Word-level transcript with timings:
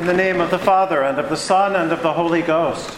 In 0.00 0.06
the 0.06 0.14
name 0.14 0.40
of 0.40 0.50
the 0.50 0.58
Father, 0.58 1.02
and 1.02 1.18
of 1.18 1.28
the 1.28 1.36
Son, 1.36 1.76
and 1.76 1.92
of 1.92 2.02
the 2.02 2.10
Holy 2.10 2.40
Ghost. 2.40 2.88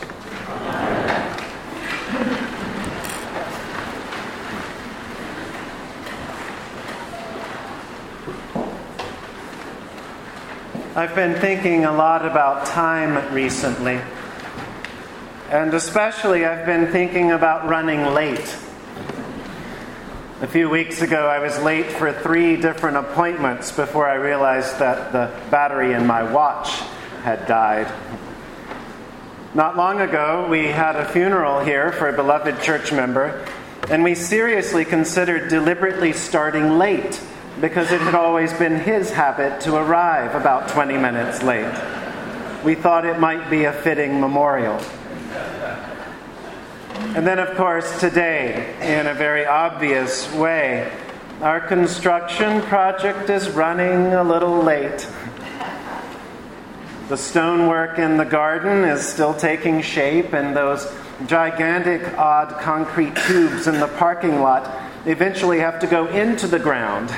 I've 10.95 11.16
been 11.16 11.35
thinking 11.41 11.87
a 11.87 11.93
lot 11.93 12.25
about 12.25 12.67
time 12.67 13.34
recently. 13.34 14.00
And 15.50 15.75
especially, 15.75 16.46
I've 16.46 16.64
been 16.64 16.93
thinking 16.93 17.32
about 17.32 17.69
running 17.69 18.14
late. 18.14 18.57
A 20.43 20.49
few 20.49 20.69
weeks 20.69 21.03
ago, 21.03 21.29
I 21.29 21.39
was 21.39 21.57
late 21.63 21.87
for 21.87 22.13
three 22.13 22.57
different 22.57 22.97
appointments 22.97 23.71
before 23.71 24.09
I 24.09 24.15
realized 24.15 24.81
that 24.81 25.13
the 25.13 25.31
battery 25.53 25.93
in 25.93 26.05
my 26.05 26.25
watch 26.25 26.69
had 27.23 27.46
died. 27.46 27.87
Not 29.55 29.77
long 29.77 30.00
ago, 30.00 30.49
we 30.50 30.67
had 30.67 30.97
a 30.97 31.09
funeral 31.09 31.61
here 31.61 31.93
for 31.93 32.09
a 32.09 32.12
beloved 32.12 32.60
church 32.60 32.91
member, 32.91 33.47
and 33.88 34.02
we 34.02 34.16
seriously 34.16 34.84
considered 34.84 35.48
deliberately 35.48 36.12
starting 36.12 36.77
late 36.77 37.22
because 37.61 37.92
it 37.92 38.00
had 38.00 38.16
always 38.16 38.52
been 38.55 38.80
his 38.80 39.12
habit 39.12 39.61
to 39.61 39.77
arrive 39.77 40.34
about 40.34 40.69
20 40.70 40.98
minutes 40.98 41.41
late. 41.45 41.72
We 42.64 42.74
thought 42.74 43.06
it 43.06 43.20
might 43.20 43.48
be 43.48 43.66
a 43.66 43.72
fitting 43.72 44.20
memorial. 44.20 44.80
And 47.14 47.27
then, 47.27 47.38
of 47.38 47.56
course, 47.56 48.01
today, 48.01 48.74
in 48.80 49.06
a 49.06 49.14
very 49.14 49.46
obvious 49.46 50.33
way, 50.34 50.91
our 51.41 51.60
construction 51.60 52.62
project 52.62 53.28
is 53.28 53.50
running 53.50 54.14
a 54.14 54.23
little 54.23 54.62
late. 54.62 55.09
The 57.09 57.16
stonework 57.16 57.98
in 57.98 58.16
the 58.16 58.24
garden 58.24 58.84
is 58.84 59.06
still 59.06 59.34
taking 59.34 59.83
shape, 59.83 60.33
and 60.33 60.56
those 60.56 60.91
gigantic, 61.27 62.16
odd 62.16 62.61
concrete 62.61 63.16
tubes 63.16 63.66
in 63.66 63.81
the 63.81 63.88
parking 63.88 64.41
lot 64.41 64.70
eventually 65.05 65.59
have 65.59 65.81
to 65.81 65.86
go 65.86 66.06
into 66.06 66.47
the 66.47 66.59
ground, 66.59 67.14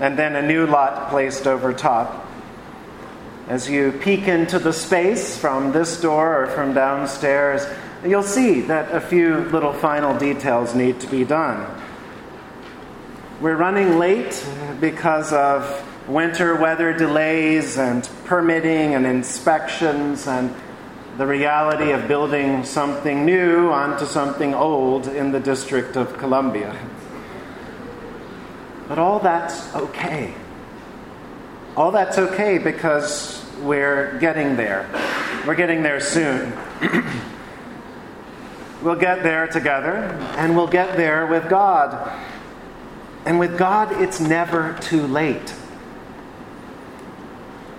and 0.00 0.18
then 0.18 0.36
a 0.36 0.42
new 0.42 0.66
lot 0.66 1.08
placed 1.08 1.46
over 1.46 1.72
top. 1.72 2.26
As 3.48 3.70
you 3.70 3.92
peek 3.92 4.26
into 4.26 4.58
the 4.58 4.72
space 4.72 5.38
from 5.38 5.72
this 5.72 6.00
door 6.00 6.42
or 6.42 6.46
from 6.48 6.74
downstairs, 6.74 7.64
you'll 8.04 8.22
see 8.22 8.62
that 8.62 8.94
a 8.94 9.00
few 9.00 9.36
little 9.50 9.72
final 9.72 10.16
details 10.18 10.74
need 10.74 11.00
to 11.00 11.06
be 11.06 11.24
done. 11.24 11.66
We're 13.40 13.56
running 13.56 13.98
late 13.98 14.46
because 14.80 15.32
of 15.32 15.84
winter 16.08 16.56
weather 16.56 16.92
delays 16.92 17.78
and 17.78 18.08
permitting 18.24 18.94
and 18.94 19.06
inspections 19.06 20.26
and 20.26 20.54
the 21.18 21.26
reality 21.26 21.92
of 21.92 22.06
building 22.06 22.64
something 22.64 23.24
new 23.24 23.70
onto 23.70 24.04
something 24.04 24.54
old 24.54 25.08
in 25.08 25.32
the 25.32 25.40
District 25.40 25.96
of 25.96 26.16
Columbia. 26.18 26.78
But 28.88 28.98
all 28.98 29.18
that's 29.18 29.74
okay. 29.74 30.34
All 31.76 31.90
that's 31.90 32.18
okay 32.18 32.58
because 32.58 33.44
we're 33.60 34.18
getting 34.18 34.56
there. 34.56 34.88
We're 35.46 35.54
getting 35.54 35.82
there 35.82 36.00
soon. 36.00 36.52
We'll 38.86 38.94
get 38.94 39.24
there 39.24 39.48
together, 39.48 39.96
and 40.36 40.54
we'll 40.54 40.68
get 40.68 40.96
there 40.96 41.26
with 41.26 41.48
God. 41.48 42.08
And 43.24 43.40
with 43.40 43.58
God, 43.58 44.00
it's 44.00 44.20
never 44.20 44.78
too 44.80 45.08
late. 45.08 45.52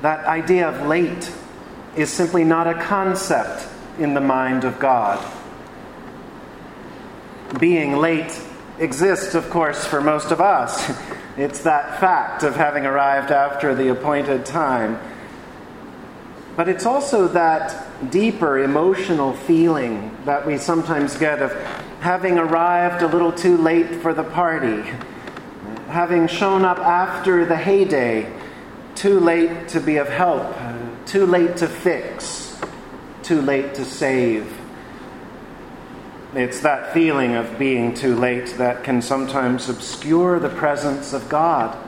That 0.01 0.25
idea 0.25 0.67
of 0.67 0.85
late 0.85 1.31
is 1.95 2.11
simply 2.11 2.43
not 2.43 2.67
a 2.67 2.73
concept 2.73 3.69
in 3.97 4.15
the 4.15 4.19
mind 4.19 4.65
of 4.65 4.79
God. 4.79 5.25
Being 7.57 7.95
late 7.95 8.41
exists, 8.77 9.33
of 9.33 9.49
course, 9.49 9.85
for 9.85 10.01
most 10.01 10.31
of 10.31 10.41
us. 10.41 10.91
It's 11.37 11.61
that 11.61 11.99
fact 11.99 12.41
of 12.41 12.55
having 12.55 12.87
arrived 12.87 13.31
after 13.31 13.75
the 13.75 13.91
appointed 13.91 14.43
time. 14.43 14.99
But 16.57 16.67
it's 16.67 16.87
also 16.87 17.27
that 17.29 18.09
deeper 18.09 18.57
emotional 18.57 19.33
feeling 19.33 20.17
that 20.25 20.45
we 20.47 20.57
sometimes 20.57 21.15
get 21.15 21.39
of 21.39 21.53
having 21.99 22.39
arrived 22.39 23.03
a 23.03 23.07
little 23.07 23.31
too 23.31 23.57
late 23.57 24.01
for 24.01 24.11
the 24.11 24.23
party, 24.23 24.81
having 25.87 26.27
shown 26.27 26.65
up 26.65 26.79
after 26.79 27.45
the 27.45 27.55
heyday, 27.55 28.33
too 28.95 29.19
late 29.19 29.67
to 29.69 29.79
be 29.79 29.97
of 29.97 30.09
help, 30.09 30.51
too 31.05 31.27
late 31.27 31.57
to 31.57 31.67
fix, 31.67 32.59
too 33.21 33.39
late 33.39 33.75
to 33.75 33.85
save. 33.85 34.51
It's 36.33 36.61
that 36.61 36.91
feeling 36.91 37.35
of 37.35 37.59
being 37.59 37.93
too 37.93 38.15
late 38.15 38.55
that 38.57 38.83
can 38.83 39.03
sometimes 39.03 39.69
obscure 39.69 40.39
the 40.39 40.49
presence 40.49 41.13
of 41.13 41.29
God 41.29 41.86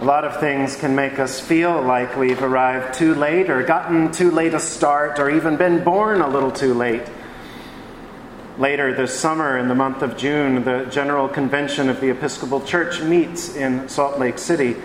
a 0.00 0.04
lot 0.04 0.24
of 0.24 0.38
things 0.38 0.76
can 0.76 0.94
make 0.94 1.18
us 1.18 1.40
feel 1.40 1.82
like 1.82 2.16
we've 2.16 2.40
arrived 2.40 2.94
too 2.94 3.16
late 3.16 3.50
or 3.50 3.64
gotten 3.64 4.12
too 4.12 4.30
late 4.30 4.54
a 4.54 4.60
start 4.60 5.18
or 5.18 5.28
even 5.28 5.56
been 5.56 5.82
born 5.82 6.20
a 6.20 6.28
little 6.28 6.52
too 6.52 6.72
late. 6.72 7.02
Later 8.58 8.94
this 8.94 9.18
summer, 9.18 9.58
in 9.58 9.66
the 9.66 9.74
month 9.74 10.02
of 10.02 10.16
June, 10.16 10.62
the 10.62 10.84
General 10.84 11.28
Convention 11.28 11.88
of 11.88 12.00
the 12.00 12.10
Episcopal 12.10 12.60
Church 12.60 13.00
meets 13.02 13.56
in 13.56 13.88
Salt 13.88 14.20
Lake 14.20 14.38
City. 14.38 14.76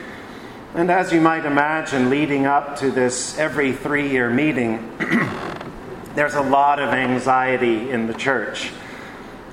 And 0.74 0.90
as 0.90 1.14
you 1.14 1.22
might 1.22 1.46
imagine, 1.46 2.10
leading 2.10 2.48
up 2.48 2.78
to 2.78 2.90
this 2.90 3.38
every 3.38 3.72
three 3.72 4.10
year 4.10 4.32
meeting, 4.32 4.98
there's 6.16 6.34
a 6.34 6.42
lot 6.42 6.80
of 6.80 6.90
anxiety 6.90 7.92
in 7.92 8.08
the 8.08 8.16
church. 8.16 8.72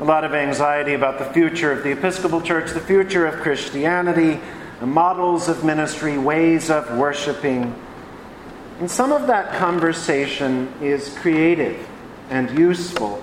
A 0.00 0.04
lot 0.04 0.24
of 0.24 0.32
anxiety 0.32 0.94
about 0.94 1.18
the 1.18 1.26
future 1.26 1.70
of 1.70 1.82
the 1.82 1.92
Episcopal 1.92 2.40
Church, 2.40 2.70
the 2.70 2.80
future 2.80 3.26
of 3.26 3.42
Christianity, 3.42 4.40
models 4.86 5.48
of 5.48 5.64
ministry, 5.64 6.16
ways 6.18 6.70
of 6.70 6.96
worshiping. 6.96 7.74
And 8.78 8.90
some 8.90 9.12
of 9.12 9.26
that 9.26 9.58
conversation 9.58 10.72
is 10.80 11.16
creative 11.18 11.86
and 12.30 12.50
useful. 12.58 13.22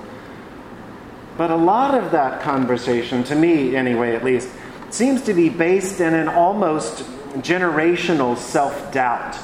But 1.38 1.52
a 1.52 1.56
lot 1.56 1.96
of 1.96 2.12
that 2.12 2.42
conversation, 2.42 3.24
to 3.26 3.36
me 3.36 3.76
anyway 3.76 4.16
at 4.16 4.24
least, 4.24 4.50
seems 4.90 5.22
to 5.24 5.34
be 5.34 5.50
based 5.50 6.00
in 6.00 6.14
an 6.14 6.28
almost 6.28 7.04
generational 7.42 8.38
self 8.38 8.92
doubt. 8.92 9.38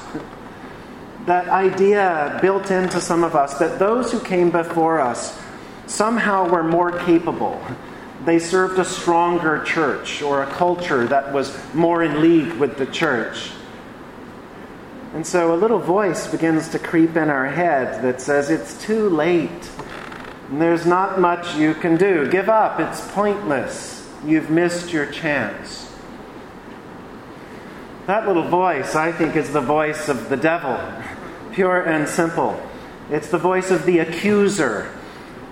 That 1.26 1.48
idea 1.48 2.38
built 2.42 2.70
into 2.70 3.00
some 3.00 3.24
of 3.24 3.34
us 3.34 3.58
that 3.58 3.78
those 3.78 4.12
who 4.12 4.20
came 4.20 4.50
before 4.50 5.00
us 5.00 5.40
somehow 5.86 6.48
were 6.48 6.62
more 6.64 6.92
capable 7.00 7.60
they 8.24 8.38
served 8.38 8.78
a 8.78 8.84
stronger 8.84 9.62
church 9.64 10.22
or 10.22 10.42
a 10.42 10.46
culture 10.46 11.06
that 11.06 11.32
was 11.32 11.56
more 11.74 12.02
in 12.02 12.22
league 12.22 12.54
with 12.54 12.78
the 12.78 12.86
church. 12.86 13.50
And 15.12 15.26
so 15.26 15.54
a 15.54 15.56
little 15.56 15.78
voice 15.78 16.26
begins 16.26 16.70
to 16.70 16.78
creep 16.78 17.16
in 17.16 17.28
our 17.28 17.46
head 17.46 18.02
that 18.02 18.20
says, 18.20 18.50
It's 18.50 18.82
too 18.82 19.08
late. 19.08 19.70
There's 20.50 20.86
not 20.86 21.20
much 21.20 21.54
you 21.56 21.74
can 21.74 21.96
do. 21.96 22.28
Give 22.30 22.48
up. 22.48 22.80
It's 22.80 23.06
pointless. 23.12 24.08
You've 24.24 24.50
missed 24.50 24.92
your 24.92 25.06
chance. 25.06 25.92
That 28.06 28.26
little 28.26 28.48
voice, 28.48 28.94
I 28.94 29.12
think, 29.12 29.36
is 29.36 29.52
the 29.52 29.60
voice 29.60 30.08
of 30.08 30.28
the 30.28 30.36
devil, 30.36 30.78
pure 31.52 31.82
and 31.82 32.08
simple. 32.08 32.60
It's 33.10 33.28
the 33.28 33.38
voice 33.38 33.70
of 33.70 33.86
the 33.86 33.98
accuser 33.98 34.90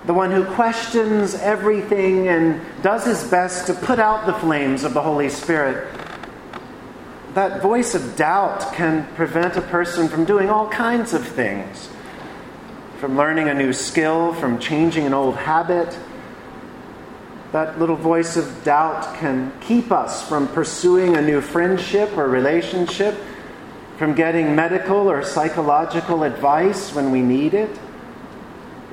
the 0.05 0.13
one 0.13 0.31
who 0.31 0.43
questions 0.43 1.35
everything 1.35 2.27
and 2.27 2.61
does 2.81 3.05
his 3.05 3.23
best 3.29 3.67
to 3.67 3.73
put 3.73 3.99
out 3.99 4.25
the 4.25 4.33
flames 4.33 4.83
of 4.83 4.93
the 4.93 5.01
Holy 5.01 5.29
Spirit. 5.29 5.87
That 7.33 7.61
voice 7.61 7.95
of 7.95 8.15
doubt 8.15 8.73
can 8.73 9.07
prevent 9.15 9.55
a 9.55 9.61
person 9.61 10.07
from 10.07 10.25
doing 10.25 10.49
all 10.49 10.67
kinds 10.69 11.13
of 11.13 11.27
things 11.27 11.89
from 13.03 13.17
learning 13.17 13.49
a 13.49 13.53
new 13.53 13.73
skill, 13.73 14.33
from 14.35 14.57
changing 14.59 15.05
an 15.05 15.13
old 15.13 15.35
habit. 15.35 15.99
That 17.51 17.77
little 17.77 17.97
voice 17.97 18.37
of 18.37 18.63
doubt 18.63 19.17
can 19.17 19.51
keep 19.59 19.91
us 19.91 20.25
from 20.25 20.47
pursuing 20.47 21.17
a 21.17 21.21
new 21.21 21.41
friendship 21.41 22.17
or 22.17 22.29
relationship, 22.29 23.13
from 23.97 24.13
getting 24.15 24.55
medical 24.55 25.11
or 25.11 25.21
psychological 25.21 26.23
advice 26.23 26.95
when 26.95 27.11
we 27.11 27.21
need 27.21 27.53
it. 27.53 27.77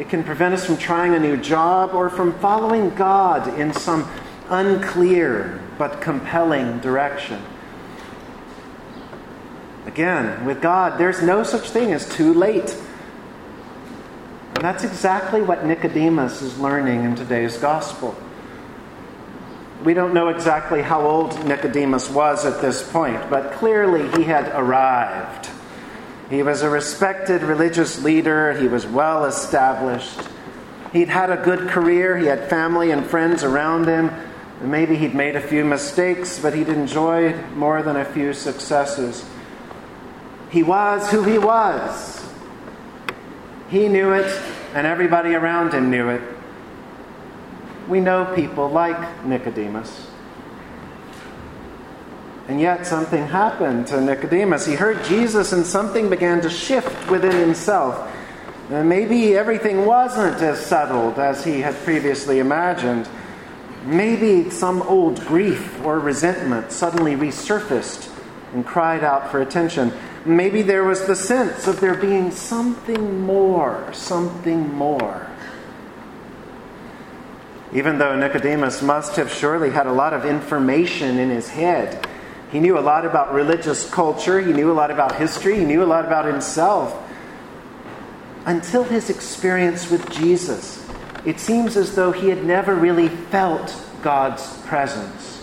It 0.00 0.08
can 0.08 0.25
prevent 0.25 0.55
us 0.55 0.64
from 0.64 0.79
trying 0.79 1.12
a 1.12 1.19
new 1.19 1.37
job 1.37 1.93
or 1.93 2.08
from 2.08 2.32
following 2.38 2.88
God 2.94 3.61
in 3.61 3.75
some 3.75 4.11
unclear 4.49 5.61
but 5.76 6.00
compelling 6.00 6.79
direction. 6.81 7.43
Again, 9.85 10.47
with 10.47 10.62
God, 10.62 10.99
there's 10.99 11.20
no 11.20 11.43
such 11.43 11.69
thing 11.69 11.93
as 11.93 12.08
too 12.08 12.32
late. 12.32 12.75
And 14.55 14.64
that's 14.64 14.85
exactly 14.85 15.43
what 15.43 15.67
Nicodemus 15.67 16.41
is 16.41 16.58
learning 16.58 17.05
in 17.05 17.14
today's 17.14 17.58
gospel. 17.58 18.17
We 19.85 19.93
don't 19.93 20.14
know 20.14 20.29
exactly 20.29 20.81
how 20.81 21.02
old 21.02 21.44
Nicodemus 21.44 22.08
was 22.08 22.47
at 22.47 22.62
this 22.62 22.91
point, 22.91 23.29
but 23.29 23.52
clearly 23.52 24.08
he 24.17 24.25
had 24.25 24.49
arrived. 24.55 25.50
He 26.31 26.44
was 26.44 26.62
a 26.62 26.71
respected 26.71 27.43
religious 27.43 28.03
leader, 28.03 28.53
he 28.53 28.69
was 28.69 28.87
well 28.87 29.25
established. 29.25 30.21
He'd 30.93 31.09
had 31.09 31.31
a 31.31 31.37
good 31.37 31.69
career, 31.69 32.17
he 32.17 32.27
had 32.27 32.49
family 32.49 32.93
and 32.93 33.05
friends 33.05 33.43
around 33.43 33.87
him. 33.87 34.12
Maybe 34.61 34.94
he'd 34.94 35.15
made 35.15 35.35
a 35.35 35.41
few 35.41 35.65
mistakes, 35.65 36.38
but 36.38 36.55
he'd 36.55 36.69
enjoyed 36.69 37.35
more 37.56 37.82
than 37.82 37.97
a 37.97 38.05
few 38.05 38.32
successes. 38.32 39.25
He 40.50 40.62
was 40.62 41.11
who 41.11 41.25
he 41.25 41.38
was. 41.38 42.25
He 43.69 43.88
knew 43.88 44.12
it, 44.12 44.26
and 44.75 44.87
everybody 44.87 45.35
around 45.35 45.73
him 45.75 45.91
knew 45.91 46.11
it. 46.11 46.23
We 47.88 48.00
know 48.00 48.33
people 48.37 48.69
like 48.69 49.25
Nicodemus. 49.25 50.06
And 52.50 52.61
yet 52.61 52.85
something 52.85 53.29
happened 53.29 53.87
to 53.87 54.00
Nicodemus. 54.00 54.67
He 54.67 54.75
heard 54.75 55.05
Jesus, 55.05 55.52
and 55.52 55.64
something 55.64 56.11
began 56.11 56.41
to 56.41 56.50
shift 56.50 57.08
within 57.08 57.31
himself. 57.31 58.12
And 58.70 58.88
maybe 58.88 59.37
everything 59.37 59.87
wasn't 59.87 60.43
as 60.43 60.58
settled 60.58 61.20
as 61.20 61.44
he 61.44 61.61
had 61.61 61.76
previously 61.85 62.41
imagined. 62.41 63.08
Maybe 63.85 64.50
some 64.50 64.82
old 64.82 65.25
grief 65.26 65.81
or 65.85 66.00
resentment 66.00 66.73
suddenly 66.73 67.14
resurfaced 67.14 68.11
and 68.52 68.67
cried 68.67 69.05
out 69.05 69.31
for 69.31 69.41
attention. 69.41 69.93
Maybe 70.25 70.62
there 70.62 70.82
was 70.82 71.06
the 71.06 71.14
sense 71.14 71.69
of 71.69 71.79
there 71.79 71.94
being 71.94 72.32
something 72.32 73.20
more, 73.20 73.88
something 73.93 74.75
more. 74.75 75.29
Even 77.73 77.99
though 77.99 78.17
Nicodemus 78.17 78.82
must 78.82 79.14
have 79.14 79.31
surely 79.31 79.70
had 79.70 79.87
a 79.87 79.93
lot 79.93 80.12
of 80.12 80.25
information 80.25 81.17
in 81.20 81.31
his 81.31 81.50
head, 81.50 82.05
he 82.50 82.61
knew 82.61 82.79
a 82.79 82.81
lot 82.81 83.05
about 83.05 83.32
religious 83.32 83.88
culture, 83.91 84.41
he 84.41 84.52
knew 84.52 84.70
a 84.70 84.75
lot 84.75 84.91
about 84.91 85.17
history, 85.17 85.58
he 85.58 85.64
knew 85.64 85.82
a 85.82 85.87
lot 85.87 86.05
about 86.05 86.25
himself. 86.25 86.97
Until 88.47 88.85
his 88.85 89.11
experience 89.11 89.91
with 89.91 90.11
Jesus, 90.11 90.85
it 91.25 91.38
seems 91.38 91.76
as 91.76 91.94
though 91.94 92.11
he 92.11 92.29
had 92.29 92.44
never 92.44 92.75
really 92.75 93.08
felt 93.08 93.76
God's 94.02 94.47
presence. 94.62 95.37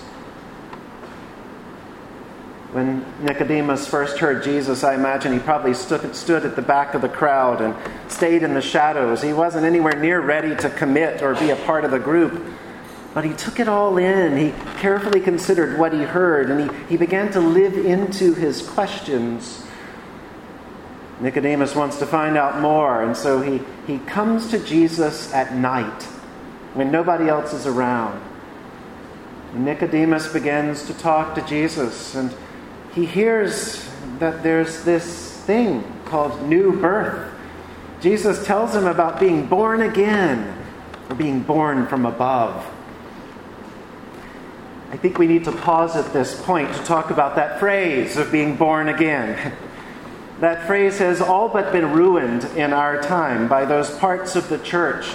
When 2.74 3.06
Nicodemus 3.24 3.88
first 3.88 4.18
heard 4.18 4.44
Jesus, 4.44 4.84
I 4.84 4.94
imagine 4.96 5.32
he 5.32 5.40
probably 5.40 5.74
stood, 5.74 6.14
stood 6.16 6.44
at 6.46 6.56
the 6.56 6.62
back 6.62 6.94
of 6.94 7.02
the 7.02 7.10
crowd 7.10 7.62
and 7.62 7.74
stayed 8.12 8.44
in 8.44 8.54
the 8.54 8.62
shadows. 8.62 9.22
He 9.22 9.32
wasn't 9.32 9.66
anywhere 9.66 9.96
near 9.98 10.20
ready 10.20 10.56
to 10.58 10.70
commit 10.72 11.22
or 11.22 11.34
be 11.36 11.52
a 11.52 11.56
part 11.56 11.86
of 11.86 11.92
the 11.92 12.00
group. 12.00 12.44
But 13.18 13.26
he 13.26 13.34
took 13.34 13.60
it 13.60 13.68
all 13.68 13.98
in. 13.98 14.38
He 14.38 14.52
carefully 14.78 15.20
considered 15.20 15.80
what 15.80 15.92
he 15.92 16.04
heard 16.04 16.52
and 16.52 16.70
he, 16.70 16.78
he 16.88 16.98
began 16.98 17.32
to 17.32 17.40
live 17.40 17.76
into 17.76 18.36
his 18.36 18.62
questions. 18.62 19.66
Nicodemus 21.20 21.74
wants 21.74 21.98
to 21.98 22.06
find 22.06 22.38
out 22.38 22.62
more, 22.62 23.02
and 23.02 23.18
so 23.18 23.42
he, 23.42 23.60
he 23.88 23.98
comes 24.06 24.52
to 24.52 24.60
Jesus 24.60 25.34
at 25.34 25.56
night 25.56 26.04
when 26.76 26.92
nobody 26.92 27.28
else 27.28 27.54
is 27.54 27.66
around. 27.66 28.22
Nicodemus 29.52 30.32
begins 30.32 30.86
to 30.86 30.94
talk 30.94 31.34
to 31.34 31.42
Jesus, 31.48 32.14
and 32.14 32.32
he 32.94 33.08
hears 33.08 33.90
that 34.20 34.44
there's 34.44 34.84
this 34.84 35.42
thing 35.42 35.84
called 36.06 36.40
new 36.44 36.80
birth. 36.80 37.34
Jesus 38.00 38.46
tells 38.46 38.76
him 38.76 38.86
about 38.86 39.20
being 39.20 39.48
born 39.48 39.82
again 39.82 40.56
or 41.10 41.16
being 41.16 41.42
born 41.42 41.88
from 41.88 42.06
above. 42.06 42.76
I 44.90 44.96
think 44.96 45.18
we 45.18 45.28
need 45.28 45.44
to 45.44 45.52
pause 45.52 45.98
at 45.98 46.14
this 46.14 46.42
point 46.44 46.74
to 46.74 46.84
talk 46.84 47.10
about 47.10 47.36
that 47.36 47.60
phrase 47.60 48.16
of 48.16 48.32
being 48.32 48.56
born 48.56 48.88
again. 48.88 49.54
that 50.40 50.66
phrase 50.66 51.00
has 51.00 51.20
all 51.20 51.50
but 51.50 51.74
been 51.74 51.92
ruined 51.92 52.46
in 52.56 52.72
our 52.72 53.02
time 53.02 53.50
by 53.50 53.66
those 53.66 53.90
parts 53.98 54.36
of 54.38 54.48
the 54.48 54.58
church 54.60 55.06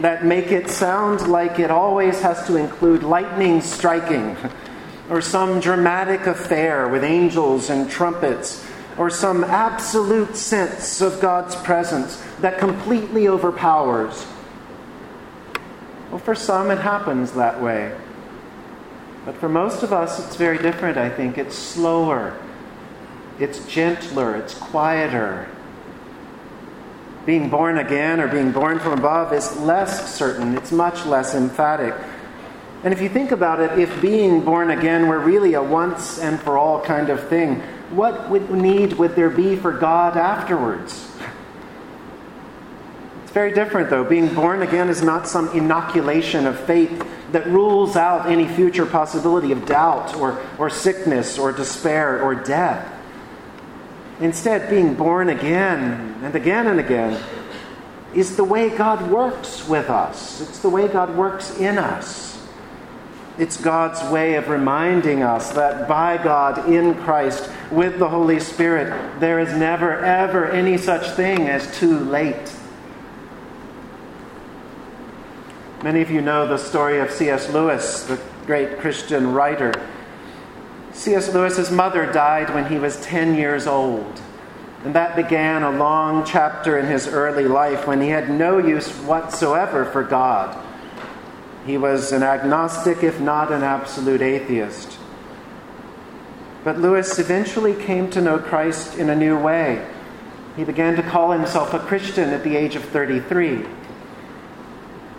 that 0.00 0.24
make 0.24 0.52
it 0.52 0.70
sound 0.70 1.26
like 1.26 1.58
it 1.58 1.70
always 1.70 2.20
has 2.20 2.46
to 2.46 2.56
include 2.56 3.02
lightning 3.02 3.60
striking 3.60 4.36
or 5.10 5.20
some 5.20 5.58
dramatic 5.58 6.26
affair 6.26 6.88
with 6.88 7.02
angels 7.02 7.70
and 7.70 7.90
trumpets, 7.90 8.64
or 8.98 9.10
some 9.10 9.44
absolute 9.44 10.36
sense 10.36 11.00
of 11.00 11.20
God's 11.20 11.54
presence 11.56 12.22
that 12.40 12.58
completely 12.58 13.28
overpowers. 13.28 14.26
Well, 16.10 16.18
for 16.18 16.34
some, 16.34 16.70
it 16.70 16.78
happens 16.78 17.32
that 17.32 17.60
way. 17.60 17.94
But 19.26 19.34
for 19.38 19.48
most 19.48 19.82
of 19.82 19.92
us, 19.92 20.24
it's 20.24 20.36
very 20.36 20.56
different, 20.56 20.96
I 20.96 21.10
think. 21.10 21.36
It's 21.36 21.56
slower, 21.56 22.38
it's 23.40 23.66
gentler, 23.66 24.36
it's 24.36 24.54
quieter. 24.54 25.48
Being 27.26 27.50
born 27.50 27.78
again 27.78 28.20
or 28.20 28.28
being 28.28 28.52
born 28.52 28.78
from 28.78 28.92
above 28.92 29.32
is 29.32 29.56
less 29.58 30.14
certain, 30.14 30.56
it's 30.56 30.70
much 30.70 31.04
less 31.06 31.34
emphatic. 31.34 31.92
And 32.84 32.94
if 32.94 33.02
you 33.02 33.08
think 33.08 33.32
about 33.32 33.58
it, 33.58 33.76
if 33.80 34.00
being 34.00 34.42
born 34.42 34.70
again 34.70 35.08
were 35.08 35.18
really 35.18 35.54
a 35.54 35.62
once 35.62 36.20
and 36.20 36.40
for 36.40 36.56
all 36.56 36.80
kind 36.80 37.10
of 37.10 37.28
thing, 37.28 37.60
what 37.90 38.30
would 38.30 38.48
need 38.52 38.92
would 38.92 39.16
there 39.16 39.30
be 39.30 39.56
for 39.56 39.72
God 39.72 40.16
afterwards? 40.16 41.10
It's 43.24 43.32
very 43.32 43.52
different, 43.52 43.90
though. 43.90 44.04
Being 44.04 44.32
born 44.32 44.62
again 44.62 44.88
is 44.88 45.02
not 45.02 45.26
some 45.26 45.48
inoculation 45.48 46.46
of 46.46 46.60
faith 46.60 47.04
that 47.36 47.46
rules 47.48 47.96
out 47.96 48.30
any 48.30 48.48
future 48.48 48.86
possibility 48.86 49.52
of 49.52 49.66
doubt 49.66 50.16
or, 50.16 50.42
or 50.56 50.70
sickness 50.70 51.38
or 51.38 51.52
despair 51.52 52.22
or 52.22 52.34
death. 52.34 52.90
Instead, 54.20 54.70
being 54.70 54.94
born 54.94 55.28
again 55.28 56.16
and 56.22 56.34
again 56.34 56.66
and 56.66 56.80
again 56.80 57.22
is 58.14 58.36
the 58.36 58.44
way 58.44 58.70
God 58.70 59.10
works 59.10 59.68
with 59.68 59.90
us, 59.90 60.40
it's 60.40 60.60
the 60.60 60.70
way 60.70 60.88
God 60.88 61.14
works 61.14 61.58
in 61.58 61.76
us. 61.76 62.42
It's 63.36 63.58
God's 63.58 64.02
way 64.10 64.36
of 64.36 64.48
reminding 64.48 65.22
us 65.22 65.52
that 65.52 65.86
by 65.86 66.16
God, 66.16 66.70
in 66.70 66.94
Christ, 66.94 67.50
with 67.70 67.98
the 67.98 68.08
Holy 68.08 68.40
Spirit, 68.40 69.20
there 69.20 69.40
is 69.40 69.54
never, 69.54 70.02
ever 70.02 70.46
any 70.46 70.78
such 70.78 71.14
thing 71.16 71.42
as 71.42 71.78
too 71.78 71.98
late. 71.98 72.50
Many 75.86 76.02
of 76.02 76.10
you 76.10 76.20
know 76.20 76.48
the 76.48 76.58
story 76.58 76.98
of 76.98 77.12
C.S. 77.12 77.48
Lewis, 77.50 78.02
the 78.02 78.20
great 78.44 78.80
Christian 78.80 79.32
writer. 79.32 79.72
C.S. 80.92 81.32
Lewis's 81.32 81.70
mother 81.70 82.12
died 82.12 82.52
when 82.52 82.66
he 82.66 82.76
was 82.76 83.00
10 83.02 83.36
years 83.36 83.68
old. 83.68 84.20
And 84.82 84.96
that 84.96 85.14
began 85.14 85.62
a 85.62 85.70
long 85.70 86.24
chapter 86.26 86.76
in 86.76 86.86
his 86.86 87.06
early 87.06 87.44
life 87.44 87.86
when 87.86 88.00
he 88.00 88.08
had 88.08 88.28
no 88.28 88.58
use 88.58 88.90
whatsoever 89.02 89.84
for 89.84 90.02
God. 90.02 90.60
He 91.64 91.78
was 91.78 92.10
an 92.10 92.24
agnostic, 92.24 93.04
if 93.04 93.20
not 93.20 93.52
an 93.52 93.62
absolute 93.62 94.22
atheist. 94.22 94.98
But 96.64 96.80
Lewis 96.80 97.16
eventually 97.20 97.80
came 97.80 98.10
to 98.10 98.20
know 98.20 98.40
Christ 98.40 98.98
in 98.98 99.08
a 99.08 99.14
new 99.14 99.38
way. 99.38 99.88
He 100.56 100.64
began 100.64 100.96
to 100.96 101.04
call 101.04 101.30
himself 101.30 101.74
a 101.74 101.78
Christian 101.78 102.30
at 102.30 102.42
the 102.42 102.56
age 102.56 102.74
of 102.74 102.84
33. 102.86 103.66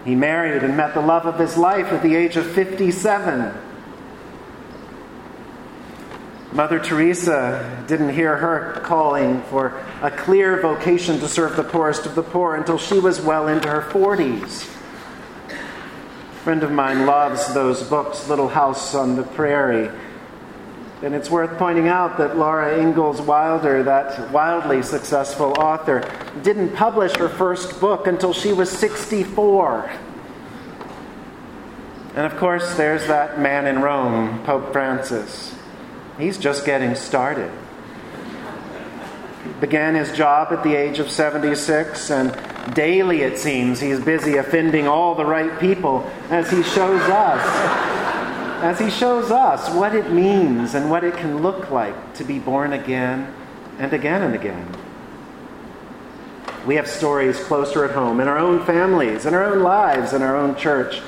He 0.08 0.16
married 0.16 0.64
and 0.64 0.78
met 0.78 0.94
the 0.94 1.02
love 1.02 1.26
of 1.26 1.38
his 1.38 1.58
life 1.58 1.88
at 1.88 2.02
the 2.02 2.16
age 2.16 2.38
of 2.38 2.50
57. 2.50 3.54
Mother 6.54 6.80
Teresa 6.80 7.84
didn't 7.90 8.14
hear 8.14 8.38
her 8.38 8.80
calling 8.86 9.42
for 9.50 9.84
a 10.02 10.10
clear 10.10 10.62
vocation 10.62 11.20
to 11.20 11.28
serve 11.28 11.58
the 11.58 11.64
poorest 11.66 12.06
of 12.06 12.16
the 12.16 12.24
poor 12.24 12.56
until 12.56 12.78
she 12.78 13.00
was 13.00 13.20
well 13.20 13.50
into 13.50 13.68
her 13.68 13.82
40s 13.82 14.70
A 15.50 16.36
friend 16.46 16.64
of 16.64 16.72
mine 16.72 17.06
loves 17.06 17.54
those 17.54 17.84
books, 17.84 18.30
Little 18.30 18.48
House 18.48 18.96
on 18.96 19.18
the 19.18 19.24
Prairie. 19.24 19.90
And 21.04 21.14
it's 21.14 21.30
worth 21.30 21.58
pointing 21.60 21.88
out 21.88 22.18
that 22.18 22.38
Laura 22.38 22.82
Ingalls 22.82 23.22
Wilder, 23.22 23.84
that 23.84 24.32
wildly 24.32 24.82
successful 24.82 25.54
author, 25.60 26.10
didn't 26.42 26.76
publish 26.76 27.16
her 27.18 27.30
first 27.30 27.80
book 27.80 28.08
until 28.08 28.34
she 28.34 28.52
was 28.52 28.72
64. 28.72 29.92
And 32.16 32.26
of 32.26 32.36
course, 32.38 32.76
there's 32.76 33.06
that 33.08 33.40
man 33.40 33.68
in 33.68 33.82
Rome, 33.82 34.44
Pope 34.44 34.72
Francis. 34.72 35.54
He's 36.18 36.38
just 36.38 36.66
getting 36.66 36.96
started. 36.96 37.52
Began 39.60 39.94
his 39.94 40.12
job 40.14 40.52
at 40.52 40.64
the 40.64 40.76
age 40.76 40.98
of 40.98 41.12
76 41.12 42.10
and 42.10 42.36
Daily, 42.74 43.22
it 43.22 43.38
seems, 43.38 43.80
he's 43.80 44.00
busy 44.00 44.38
offending 44.38 44.88
all 44.88 45.16
the 45.16 45.26
right 45.26 45.58
people 45.60 46.10
as 46.30 46.52
he 46.52 46.64
shows 46.64 47.02
us, 47.02 47.97
as 48.64 48.80
he 48.80 48.90
shows 48.90 49.32
us 49.32 49.74
what 49.74 49.96
it 49.96 50.12
means 50.12 50.74
and 50.74 50.90
what 50.90 51.04
it 51.04 51.16
can 51.16 51.42
look 51.42 51.70
like 51.70 52.14
to 52.16 52.24
be 52.24 52.40
born 52.40 52.74
again 52.74 53.34
and 53.80 53.94
again 53.94 54.22
and 54.22 54.36
again. 54.36 54.76
We 56.66 56.76
have 56.76 56.88
stories 56.88 57.40
closer 57.40 57.86
at 57.86 57.92
home, 57.92 58.20
in 58.20 58.28
our 58.28 58.38
own 58.38 58.66
families, 58.66 59.26
in 59.26 59.34
our 59.34 59.46
own 59.46 59.64
lives, 59.64 60.14
in 60.14 60.22
our 60.22 60.36
own 60.36 60.56
church. 60.56 61.02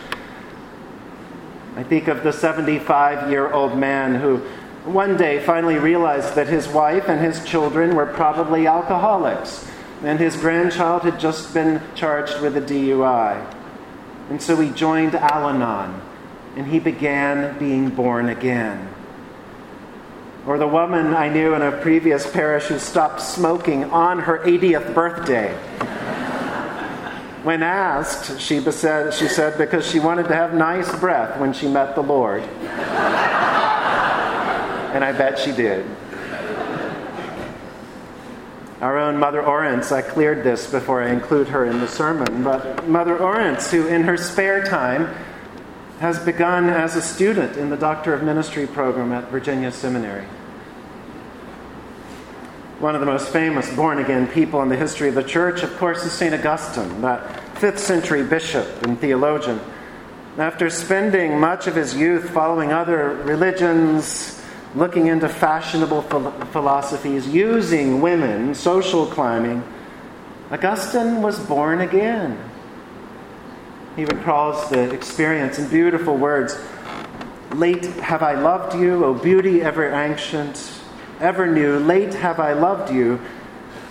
I 1.76 1.84
think 1.84 2.08
of 2.08 2.24
the 2.24 2.32
75 2.32 3.30
year 3.30 3.52
old 3.52 3.78
man 3.78 4.16
who 4.16 4.38
one 4.86 5.18
day 5.18 5.40
finally 5.42 5.78
realized 5.78 6.36
that 6.36 6.48
his 6.48 6.68
wife 6.68 7.10
and 7.10 7.22
his 7.22 7.44
children 7.46 7.96
were 7.96 8.06
probably 8.06 8.68
alcoholics, 8.68 9.70
and 10.04 10.20
his 10.20 10.38
grandchild 10.38 11.02
had 11.04 11.20
just 11.20 11.54
been 11.54 11.82
charged 11.96 12.40
with 12.42 12.56
a 12.56 12.62
DUI. 12.62 13.56
And 14.30 14.42
so 14.42 14.56
he 14.56 14.70
joined 14.70 15.16
Al 15.16 15.50
Anon, 15.50 16.02
and 16.56 16.68
he 16.68 16.80
began 16.80 17.58
being 17.60 17.90
born 17.90 18.30
again. 18.30 18.90
Or 20.46 20.58
the 20.58 20.68
woman 20.68 21.14
I 21.14 21.30
knew 21.30 21.54
in 21.54 21.62
a 21.62 21.72
previous 21.72 22.30
parish 22.30 22.66
who 22.66 22.80
stopped 22.80 23.22
smoking 23.22 23.86
on 23.86 24.20
her 24.20 24.40
80th 24.40 24.94
birthday. 24.94 25.54
When 27.44 27.64
asked, 27.64 28.40
she 28.40 28.60
said, 28.60 29.14
she 29.14 29.28
said 29.28 29.58
because 29.58 29.90
she 29.90 30.00
wanted 30.00 30.28
to 30.28 30.36
have 30.36 30.54
nice 30.54 30.94
breath 31.00 31.40
when 31.40 31.54
she 31.54 31.68
met 31.68 31.96
the 31.96 32.02
Lord. 32.02 32.42
and 34.94 35.04
I 35.04 35.12
bet 35.12 35.40
she 35.40 35.52
did. 35.52 35.86
Our 38.82 38.98
own 38.98 39.18
Mother 39.18 39.42
Orance, 39.42 39.92
I 39.92 40.02
cleared 40.02 40.44
this 40.44 40.70
before 40.72 41.04
I 41.04 41.12
include 41.12 41.50
her 41.50 41.66
in 41.66 41.80
the 41.80 41.88
sermon, 41.88 42.44
but 42.44 42.88
Mother 42.88 43.18
Orance, 43.18 43.70
who 43.72 43.88
in 43.88 44.04
her 44.04 44.16
spare 44.16 44.64
time 44.64 45.14
has 46.00 46.18
begun 46.20 46.70
as 46.70 46.96
a 46.96 47.02
student 47.02 47.58
in 47.58 47.70
the 47.70 47.76
Doctor 47.76 48.14
of 48.14 48.24
Ministry 48.24 48.66
program 48.66 49.12
at 49.12 49.30
Virginia 49.30 49.72
Seminary. 49.72 50.26
One 52.80 52.96
of 52.96 53.02
the 53.02 53.06
most 53.06 53.34
famous 53.34 53.74
born 53.76 54.00
again 54.00 54.26
people 54.28 54.62
in 54.62 54.70
the 54.70 54.78
history 54.78 55.10
of 55.10 55.16
the 55.16 55.24
church, 55.24 55.62
of 55.62 55.76
course, 55.78 56.06
is 56.06 56.14
St. 56.14 56.34
Augustine, 56.34 57.02
that 57.02 57.58
fifth 57.58 57.80
century 57.80 58.24
bishop 58.24 58.84
and 58.84 58.98
theologian. 58.98 59.60
After 60.38 60.70
spending 60.70 61.38
much 61.38 61.68
of 61.68 61.76
his 61.76 61.94
youth 61.94 62.30
following 62.30 62.72
other 62.72 63.16
religions, 63.26 64.42
looking 64.76 65.08
into 65.08 65.28
fashionable 65.28 66.04
philosophies, 66.04 67.28
using 67.28 68.00
women, 68.00 68.56
social 68.56 69.06
climbing, 69.06 69.62
Augustine 70.50 71.22
was 71.22 71.38
born 71.38 71.82
again. 71.82 72.49
He 73.96 74.06
recalls 74.06 74.70
the 74.70 74.92
experience 74.92 75.60
in 75.60 75.68
beautiful 75.70 76.16
words 76.16 76.58
Late 77.54 77.86
have 77.86 78.22
I 78.22 78.34
loved 78.34 78.76
you, 78.76 79.04
O 79.04 79.16
beauty 79.16 79.62
ever 79.64 79.90
ancient, 79.90 80.72
ever 81.20 81.48
new. 81.48 81.80
Late 81.80 82.14
have 82.14 82.40
I 82.40 82.54
loved 82.54 82.94
you. 82.94 83.20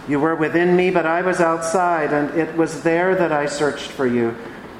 You 0.09 0.21
were 0.21 0.37
within 0.37 0.77
me, 0.77 0.91
but 0.91 1.07
I 1.07 1.23
was 1.23 1.41
outside, 1.41 2.13
and 2.13 2.31
it 2.39 2.57
was 2.57 2.83
there 2.83 3.17
that 3.17 3.33
I 3.33 3.47
searched 3.47 3.91
for 3.91 4.07
you. 4.07 4.35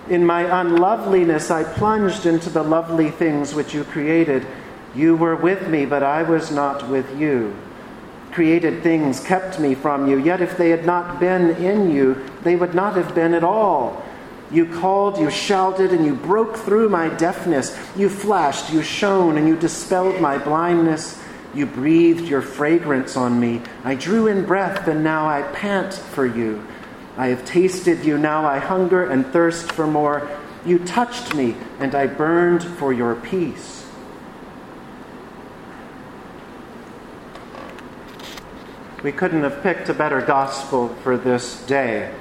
In 0.09 0.25
my 0.25 0.61
unloveliness, 0.61 1.51
I 1.51 1.65
plunged 1.65 2.25
into 2.25 2.49
the 2.51 2.63
lovely 2.63 3.11
things 3.11 3.53
which 3.53 3.75
you 3.75 3.83
created. 3.85 4.47
You 4.95 5.17
were 5.17 5.37
with 5.37 5.69
me, 5.69 5.85
but 5.85 6.03
I 6.05 6.23
was 6.23 6.51
not 6.51 6.89
with 6.89 7.19
you. 7.19 7.55
Created 8.31 8.83
things 8.83 9.21
kept 9.21 9.59
me 9.59 9.75
from 9.75 10.09
you, 10.09 10.19
yet 10.19 10.41
if 10.41 10.57
they 10.57 10.71
had 10.71 10.87
not 10.87 11.19
been 11.19 11.51
in 11.57 11.91
you, 11.91 12.25
they 12.43 12.57
would 12.57 12.75
not 12.75 12.95
have 12.97 13.15
been 13.15 13.35
at 13.35 13.45
all. 13.45 14.03
You 14.51 14.67
called, 14.67 15.19
you 15.19 15.31
shouted, 15.31 15.93
and 15.93 16.07
you 16.07 16.15
broke 16.15 16.57
through 16.57 16.89
my 16.89 17.09
deafness. 17.11 17.77
You 17.97 18.09
flashed, 18.09 18.73
you 18.73 18.83
shone, 18.83 19.37
and 19.37 19.47
you 19.47 19.57
dispelled 19.57 20.21
my 20.21 20.39
blindness. 20.39 21.23
You 21.55 21.67
breathed 21.67 22.29
your 22.29 22.41
fragrance 22.41 23.17
on 23.17 23.39
me. 23.39 23.63
I 23.85 23.95
drew 23.95 24.27
in 24.27 24.47
breath, 24.47 24.89
and 24.89 25.05
now 25.05 25.29
I 25.29 25.43
pant 25.43 25.93
for 25.93 26.25
you. 26.25 26.67
I 27.17 27.29
have 27.29 27.45
tasted 27.45 28.05
you, 28.05 28.17
now 28.17 28.47
I 28.47 28.59
hunger 28.59 29.11
and 29.11 29.27
thirst 29.27 29.73
for 29.73 29.87
more. 29.87 30.31
You 30.65 30.79
touched 30.79 31.35
me, 31.35 31.57
and 31.79 31.95
I 31.95 32.07
burned 32.07 32.63
for 32.63 32.93
your 32.93 33.17
peace. 33.17 33.87
We 39.03 39.13
couldn't 39.13 39.43
have 39.43 39.63
picked 39.63 39.89
a 39.89 39.95
better 39.95 40.21
gospel 40.21 40.89
for 41.03 41.17
this 41.17 41.65
day. 41.67 42.13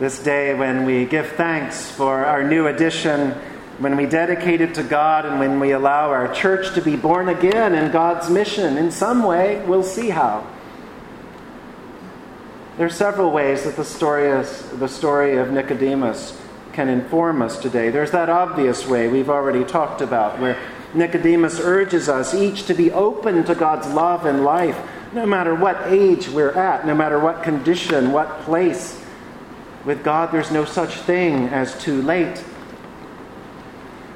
This 0.00 0.18
day 0.18 0.54
when 0.54 0.84
we 0.84 1.04
give 1.04 1.28
thanks 1.32 1.88
for 1.88 2.24
our 2.24 2.42
new 2.42 2.66
addition 2.66 3.32
when 3.78 3.96
we 3.96 4.06
dedicate 4.06 4.60
it 4.60 4.74
to 4.74 4.82
God 4.82 5.26
and 5.26 5.38
when 5.38 5.58
we 5.58 5.72
allow 5.72 6.10
our 6.10 6.32
church 6.32 6.74
to 6.74 6.80
be 6.80 6.96
born 6.96 7.28
again 7.28 7.74
in 7.74 7.90
God's 7.90 8.30
mission 8.30 8.76
in 8.76 8.90
some 8.90 9.24
way, 9.24 9.64
we'll 9.66 9.82
see 9.82 10.10
how. 10.10 10.46
There 12.76 12.86
are 12.86 12.90
several 12.90 13.30
ways 13.30 13.64
that 13.64 13.76
the 13.76 13.84
story, 13.84 14.28
is, 14.28 14.68
the 14.70 14.88
story 14.88 15.36
of 15.36 15.50
Nicodemus 15.50 16.40
can 16.72 16.88
inform 16.88 17.42
us 17.42 17.60
today. 17.60 17.90
There's 17.90 18.10
that 18.12 18.28
obvious 18.28 18.86
way 18.86 19.08
we've 19.08 19.30
already 19.30 19.64
talked 19.64 20.00
about, 20.00 20.40
where 20.40 20.58
Nicodemus 20.92 21.60
urges 21.60 22.08
us 22.08 22.34
each 22.34 22.66
to 22.66 22.74
be 22.74 22.90
open 22.90 23.44
to 23.44 23.54
God's 23.54 23.88
love 23.88 24.26
and 24.26 24.44
life, 24.44 24.76
no 25.12 25.26
matter 25.26 25.54
what 25.54 25.76
age 25.86 26.28
we're 26.28 26.52
at, 26.52 26.84
no 26.84 26.94
matter 26.94 27.18
what 27.18 27.42
condition, 27.44 28.12
what 28.12 28.40
place. 28.40 29.03
With 29.84 30.02
God, 30.02 30.32
there's 30.32 30.50
no 30.50 30.64
such 30.64 30.94
thing 30.94 31.48
as 31.48 31.78
too 31.78 32.00
late. 32.00 32.42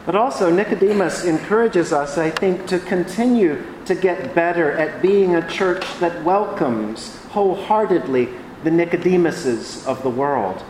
But 0.06 0.16
also, 0.16 0.50
Nicodemus 0.50 1.26
encourages 1.26 1.92
us, 1.92 2.16
I 2.16 2.30
think, 2.30 2.66
to 2.68 2.78
continue 2.78 3.62
to 3.84 3.94
get 3.94 4.34
better 4.34 4.72
at 4.72 5.02
being 5.02 5.34
a 5.34 5.46
church 5.46 5.84
that 6.00 6.24
welcomes 6.24 7.14
wholeheartedly 7.26 8.30
the 8.64 8.70
Nicodemuses 8.70 9.86
of 9.86 10.02
the 10.02 10.08
world. 10.08 10.62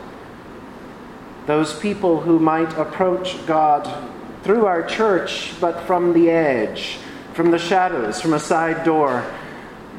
Those 1.47 1.79
people 1.79 2.21
who 2.21 2.41
might 2.41 2.77
approach 2.77 3.47
God 3.47 3.89
through 4.43 4.67
our 4.67 4.83
church, 4.83 5.53
but 5.61 5.83
from 5.83 6.13
the 6.13 6.31
edge, 6.31 6.99
from 7.33 7.53
the 7.53 7.59
shadows, 7.59 8.21
from 8.21 8.35
a 8.35 8.41
side 8.41 8.85
door. 8.85 9.25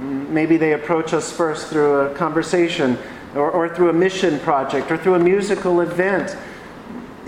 Maybe 0.01 0.57
they 0.57 0.73
approach 0.73 1.13
us 1.13 1.31
first 1.31 1.67
through 1.67 2.01
a 2.01 2.13
conversation 2.15 2.97
or, 3.35 3.51
or 3.51 3.73
through 3.73 3.89
a 3.89 3.93
mission 3.93 4.39
project 4.39 4.91
or 4.91 4.97
through 4.97 5.15
a 5.15 5.19
musical 5.19 5.81
event 5.81 6.35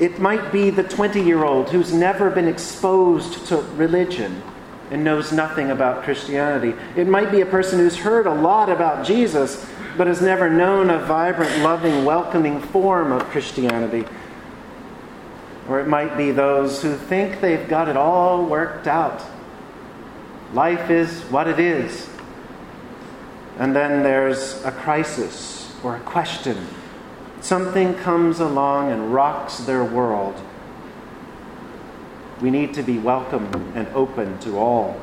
it 0.01 0.19
might 0.19 0.51
be 0.51 0.71
the 0.71 0.83
20 0.83 1.21
year 1.21 1.43
old 1.43 1.69
who's 1.69 1.93
never 1.93 2.31
been 2.31 2.47
exposed 2.47 3.45
to 3.45 3.57
religion 3.75 4.41
and 4.89 5.03
knows 5.03 5.31
nothing 5.31 5.69
about 5.69 6.03
Christianity. 6.03 6.73
It 6.95 7.07
might 7.07 7.31
be 7.31 7.41
a 7.41 7.45
person 7.45 7.77
who's 7.77 7.97
heard 7.97 8.25
a 8.25 8.33
lot 8.33 8.69
about 8.69 9.05
Jesus 9.05 9.63
but 9.97 10.07
has 10.07 10.19
never 10.19 10.49
known 10.49 10.89
a 10.89 10.97
vibrant, 10.99 11.55
loving, 11.59 12.03
welcoming 12.03 12.59
form 12.59 13.11
of 13.11 13.21
Christianity. 13.25 14.05
Or 15.69 15.79
it 15.79 15.87
might 15.87 16.17
be 16.17 16.31
those 16.31 16.81
who 16.81 16.95
think 16.95 17.39
they've 17.39 17.67
got 17.69 17.87
it 17.87 17.95
all 17.95 18.45
worked 18.45 18.87
out. 18.87 19.21
Life 20.53 20.89
is 20.89 21.21
what 21.25 21.47
it 21.47 21.59
is. 21.59 22.09
And 23.59 23.75
then 23.75 24.01
there's 24.01 24.63
a 24.65 24.71
crisis 24.71 25.70
or 25.83 25.95
a 25.95 25.99
question 26.01 26.67
something 27.41 27.95
comes 27.95 28.39
along 28.39 28.91
and 28.91 29.13
rocks 29.13 29.57
their 29.59 29.83
world, 29.83 30.39
we 32.41 32.49
need 32.49 32.73
to 32.73 32.83
be 32.83 32.97
welcome 32.97 33.71
and 33.75 33.87
open 33.89 34.37
to 34.39 34.57
all. 34.57 34.99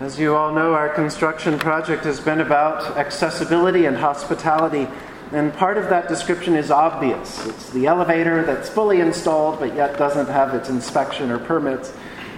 As 0.00 0.18
you 0.18 0.34
all 0.34 0.52
know, 0.52 0.74
our 0.74 0.88
construction 0.88 1.58
project 1.58 2.04
has 2.04 2.18
been 2.18 2.40
about 2.40 2.96
accessibility 2.96 3.86
and 3.86 3.96
hospitality, 3.96 4.88
and 5.32 5.52
part 5.54 5.78
of 5.78 5.88
that 5.90 6.08
description 6.08 6.56
is 6.56 6.70
obvious. 6.70 7.46
It's 7.46 7.70
the 7.70 7.86
elevator 7.86 8.44
that's 8.44 8.68
fully 8.68 9.00
installed 9.00 9.60
but 9.60 9.74
yet 9.74 9.96
doesn't 9.98 10.28
have 10.28 10.54
its 10.54 10.68
inspection 10.68 11.30
or 11.30 11.38
permits. 11.38 11.92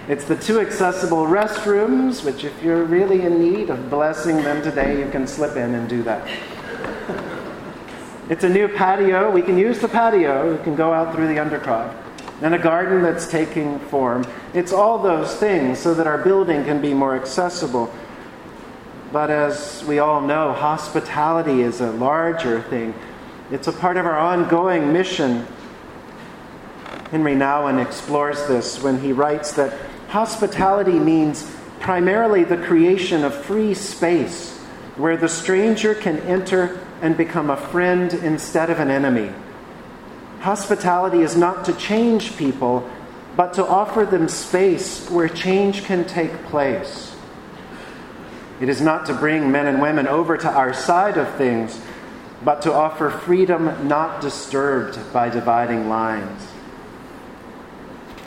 It's 0.07 0.25
the 0.25 0.35
two 0.35 0.59
accessible 0.59 1.25
restrooms, 1.25 2.23
which, 2.23 2.43
if 2.43 2.61
you're 2.61 2.83
really 2.83 3.21
in 3.21 3.39
need 3.39 3.71
of 3.71 3.89
blessing 3.89 4.37
them 4.37 4.61
today, 4.61 4.99
you 4.99 5.09
can 5.09 5.25
slip 5.25 5.55
in 5.55 5.73
and 5.73 5.89
do 5.89 6.03
that. 6.03 6.27
It's 8.29 8.43
a 8.43 8.49
new 8.49 8.67
patio. 8.67 9.31
We 9.31 9.41
can 9.41 9.57
use 9.57 9.79
the 9.79 9.87
patio. 9.87 10.55
We 10.55 10.63
can 10.63 10.75
go 10.75 10.93
out 10.93 11.15
through 11.15 11.27
the 11.27 11.37
undercroft. 11.37 11.95
And 12.43 12.53
a 12.53 12.59
garden 12.59 13.01
that's 13.01 13.27
taking 13.27 13.79
form. 13.79 14.27
It's 14.53 14.73
all 14.73 15.01
those 15.01 15.35
things 15.35 15.79
so 15.79 15.95
that 15.95 16.05
our 16.05 16.19
building 16.19 16.63
can 16.65 16.81
be 16.81 16.93
more 16.93 17.15
accessible. 17.15 17.91
But 19.11 19.31
as 19.31 19.83
we 19.87 19.97
all 19.97 20.21
know, 20.21 20.53
hospitality 20.53 21.61
is 21.61 21.81
a 21.81 21.91
larger 21.91 22.61
thing. 22.63 22.93
It's 23.49 23.67
a 23.67 23.71
part 23.73 23.97
of 23.97 24.05
our 24.05 24.17
ongoing 24.17 24.93
mission. 24.93 25.47
Henry 27.11 27.33
Nouwen 27.33 27.83
explores 27.83 28.47
this 28.47 28.81
when 28.81 28.99
he 28.99 29.13
writes 29.13 29.53
that 29.53 29.73
hospitality 30.09 30.99
means 30.99 31.49
primarily 31.79 32.43
the 32.43 32.57
creation 32.57 33.23
of 33.23 33.33
free 33.33 33.73
space 33.73 34.57
where 34.97 35.17
the 35.17 35.29
stranger 35.29 35.93
can 35.93 36.17
enter 36.19 36.79
and 37.01 37.17
become 37.17 37.49
a 37.49 37.57
friend 37.57 38.13
instead 38.13 38.69
of 38.69 38.79
an 38.79 38.89
enemy. 38.89 39.31
Hospitality 40.39 41.21
is 41.21 41.35
not 41.35 41.65
to 41.65 41.73
change 41.73 42.37
people, 42.37 42.89
but 43.35 43.53
to 43.53 43.65
offer 43.65 44.05
them 44.05 44.29
space 44.29 45.09
where 45.09 45.27
change 45.27 45.83
can 45.83 46.05
take 46.05 46.31
place. 46.45 47.15
It 48.61 48.69
is 48.69 48.79
not 48.79 49.05
to 49.07 49.13
bring 49.13 49.51
men 49.51 49.67
and 49.67 49.81
women 49.81 50.07
over 50.07 50.37
to 50.37 50.49
our 50.49 50.73
side 50.73 51.17
of 51.17 51.33
things, 51.35 51.81
but 52.43 52.61
to 52.61 52.73
offer 52.73 53.09
freedom 53.09 53.87
not 53.87 54.21
disturbed 54.21 54.97
by 55.11 55.29
dividing 55.29 55.89
lines. 55.89 56.47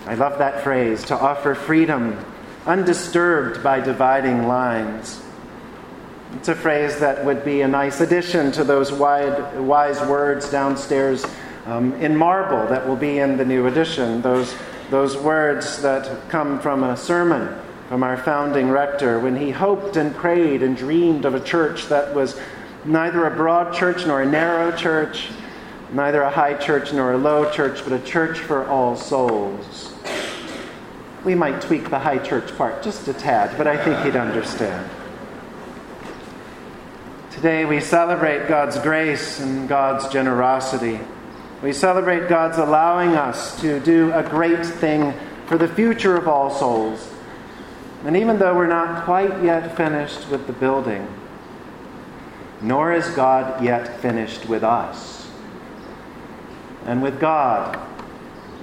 I 0.09 0.15
love 0.15 0.39
that 0.39 0.65
phrase 0.65 1.05
to 1.05 1.15
offer 1.15 1.55
freedom 1.55 2.19
undisturbed 2.65 3.63
by 3.63 3.81
dividing 3.81 4.49
lines. 4.49 5.21
It's 6.33 6.49
a 6.49 6.55
phrase 6.55 6.99
that 7.01 7.27
would 7.27 7.45
be 7.45 7.61
a 7.61 7.69
nice 7.69 8.01
addition 8.01 8.51
to 8.53 8.65
those 8.65 8.91
wide, 8.91 9.61
wise 9.61 10.01
words 10.01 10.51
downstairs 10.51 11.27
um, 11.67 11.93
in 12.01 12.17
marble 12.17 12.67
that 12.69 12.89
will 12.89 12.97
be 12.97 13.19
in 13.19 13.37
the 13.37 13.45
new 13.45 13.67
edition. 13.67 14.23
Those, 14.23 14.55
those 14.89 15.15
words 15.15 15.83
that 15.83 16.31
come 16.31 16.59
from 16.59 16.85
a 16.85 16.97
sermon 16.97 17.55
from 17.91 18.03
our 18.03 18.17
founding 18.17 18.71
rector 18.71 19.21
when 19.21 19.37
he 19.37 19.51
hoped 19.51 19.99
and 19.99 20.15
prayed 20.15 20.63
and 20.63 20.75
dreamed 20.75 21.27
of 21.27 21.35
a 21.35 21.41
church 21.41 21.85
that 21.89 22.15
was 22.15 22.41
neither 22.87 23.27
a 23.27 23.37
broad 23.37 23.75
church 23.75 24.07
nor 24.07 24.23
a 24.23 24.27
narrow 24.27 24.75
church, 24.75 25.29
neither 25.93 26.23
a 26.23 26.31
high 26.31 26.55
church 26.55 26.93
nor 26.93 27.13
a 27.13 27.19
low 27.19 27.51
church, 27.51 27.83
but 27.85 27.93
a 27.93 27.99
church 28.01 28.39
for 28.39 28.67
all 28.67 28.97
souls. 28.97 29.93
We 31.25 31.35
might 31.35 31.61
tweak 31.61 31.91
the 31.91 31.99
high 31.99 32.19
church 32.19 32.57
part 32.57 32.83
just 32.83 33.09
a 33.09 33.13
tad, 33.13 33.57
but 33.59 33.67
I 33.67 33.83
think 33.83 33.99
he'd 34.05 34.17
understand. 34.17 34.89
Today 37.31 37.65
we 37.65 37.81
celebrate 37.81 38.49
God's 38.49 38.79
grace 38.79 39.41
and 39.41 39.69
God's 39.69 40.09
generosity. 40.09 41.01
We 41.63 41.73
celebrate 41.73 42.29
God's 42.29 42.59
allowing 42.59 43.11
us 43.11 43.61
to 43.61 43.81
do 43.81 44.13
a 44.13 44.23
great 44.23 44.65
thing 44.65 45.15
for 45.47 45.59
the 45.59 45.69
future 45.69 46.17
of 46.17 46.29
all 46.29 46.51
souls. 46.51 47.13
And 48.05 48.17
even 48.17 48.39
though 48.39 48.55
we're 48.55 48.67
not 48.67 49.05
quite 49.05 49.43
yet 49.43 49.77
finished 49.77 50.29
with 50.29 50.47
the 50.47 50.53
building, 50.53 51.07
nor 52.61 52.93
is 52.93 53.09
God 53.11 53.63
yet 53.63 54.01
finished 54.01 54.47
with 54.47 54.63
us. 54.63 55.18
And 56.89 57.03
with 57.03 57.21
God, 57.21 57.79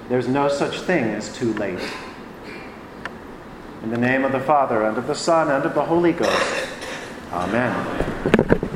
there's 0.08 0.26
no 0.26 0.48
such 0.48 0.80
thing 0.80 1.04
as 1.04 1.32
too 1.32 1.54
late. 1.54 1.78
In 3.84 3.90
the 3.90 3.96
name 3.96 4.24
of 4.24 4.32
the 4.32 4.40
Father, 4.40 4.82
and 4.82 4.98
of 4.98 5.06
the 5.06 5.14
Son, 5.14 5.48
and 5.48 5.64
of 5.64 5.74
the 5.74 5.84
Holy 5.84 6.12
Ghost. 6.12 6.68
Amen. 7.30 8.55